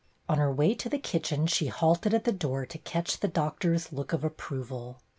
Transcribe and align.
On 0.27 0.39
her 0.39 0.51
way 0.51 0.73
to 0.73 0.89
the 0.89 0.97
kitchen 0.97 1.45
she 1.45 1.67
halted 1.67 2.11
at 2.15 2.23
the 2.23 2.31
door 2.31 2.65
to 2.65 2.77
catch 2.79 3.19
the 3.19 3.27
Doctor's 3.27 3.93
look 3.93 4.13
of 4.13 4.23
approval. 4.23 4.99